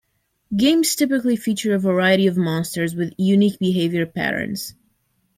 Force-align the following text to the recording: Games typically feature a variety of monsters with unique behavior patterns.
Games 0.57 0.95
typically 0.95 1.35
feature 1.35 1.75
a 1.75 1.79
variety 1.79 2.25
of 2.25 2.35
monsters 2.35 2.95
with 2.95 3.13
unique 3.19 3.59
behavior 3.59 4.07
patterns. 4.07 4.73